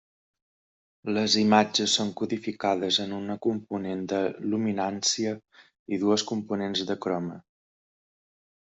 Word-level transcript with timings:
Les 1.17 1.35
imatges 1.41 1.93
són 1.99 2.13
codificades 2.21 2.97
en 3.05 3.13
una 3.17 3.37
component 3.47 4.03
de 4.15 4.23
luminància 4.55 5.37
i 5.95 6.01
dues 6.07 6.27
components 6.33 6.83
de 6.91 6.97
croma. 7.07 7.39